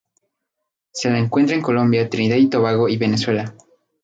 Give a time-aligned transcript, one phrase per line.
[0.91, 3.53] Se la encuentra en Colombia, Trinidad y Tobago, y Venezuela.